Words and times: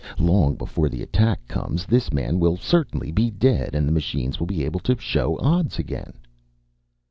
Long 0.17 0.55
before 0.55 0.89
the 0.89 1.03
attack 1.03 1.47
comes 1.47 1.85
this 1.85 2.11
man 2.11 2.39
will 2.39 2.57
certainly 2.57 3.11
be 3.11 3.29
dead, 3.29 3.75
and 3.75 3.87
the 3.87 3.91
machines 3.93 4.39
will 4.39 4.47
be 4.47 4.63
able 4.65 4.79
to 4.79 4.97
show 4.97 5.37
odds 5.39 5.77
again." 5.77 6.13